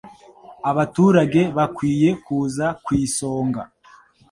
[0.71, 3.61] abaturage bakwiye kuza ku isonga